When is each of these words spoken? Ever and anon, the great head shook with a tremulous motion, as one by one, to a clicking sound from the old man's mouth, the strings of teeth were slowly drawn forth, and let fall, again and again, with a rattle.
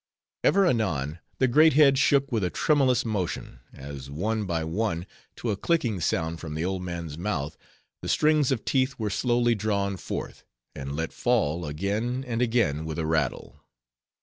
Ever 0.43 0.65
and 0.65 0.81
anon, 0.81 1.19
the 1.37 1.47
great 1.47 1.73
head 1.73 1.99
shook 1.99 2.31
with 2.31 2.43
a 2.43 2.49
tremulous 2.49 3.05
motion, 3.05 3.59
as 3.71 4.09
one 4.09 4.45
by 4.45 4.63
one, 4.63 5.05
to 5.35 5.51
a 5.51 5.55
clicking 5.55 5.99
sound 6.01 6.39
from 6.39 6.55
the 6.55 6.65
old 6.65 6.81
man's 6.81 7.19
mouth, 7.19 7.55
the 8.01 8.09
strings 8.09 8.51
of 8.51 8.65
teeth 8.65 8.95
were 8.97 9.11
slowly 9.11 9.53
drawn 9.53 9.97
forth, 9.97 10.43
and 10.73 10.95
let 10.95 11.13
fall, 11.13 11.67
again 11.67 12.23
and 12.27 12.41
again, 12.41 12.83
with 12.83 12.97
a 12.97 13.05
rattle. 13.05 13.63